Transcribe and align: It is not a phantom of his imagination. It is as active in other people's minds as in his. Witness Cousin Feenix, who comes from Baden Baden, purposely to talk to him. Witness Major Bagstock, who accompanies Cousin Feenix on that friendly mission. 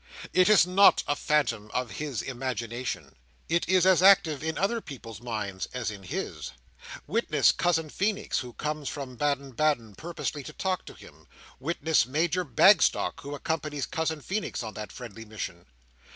It 0.33 0.49
is 0.49 0.65
not 0.65 1.03
a 1.07 1.15
phantom 1.15 1.69
of 1.75 1.91
his 1.91 2.23
imagination. 2.23 3.13
It 3.47 3.69
is 3.69 3.85
as 3.85 4.01
active 4.01 4.43
in 4.43 4.57
other 4.57 4.81
people's 4.81 5.21
minds 5.21 5.67
as 5.75 5.91
in 5.91 6.01
his. 6.01 6.49
Witness 7.05 7.51
Cousin 7.51 7.87
Feenix, 7.91 8.39
who 8.39 8.53
comes 8.53 8.89
from 8.89 9.15
Baden 9.15 9.51
Baden, 9.51 9.93
purposely 9.93 10.41
to 10.41 10.53
talk 10.53 10.85
to 10.85 10.95
him. 10.95 11.27
Witness 11.59 12.07
Major 12.07 12.43
Bagstock, 12.43 13.19
who 13.21 13.35
accompanies 13.35 13.85
Cousin 13.85 14.21
Feenix 14.21 14.63
on 14.63 14.73
that 14.73 14.91
friendly 14.91 15.23
mission. 15.23 15.67